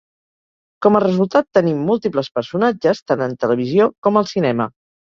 Com 0.85 0.97
a 0.99 1.01
resultat 1.03 1.47
tenim 1.59 1.85
múltiples 1.91 2.31
personatges 2.41 3.05
tant 3.13 3.25
en 3.29 3.39
televisió 3.47 3.91
com 4.09 4.19
al 4.25 4.31
cinema. 4.37 4.73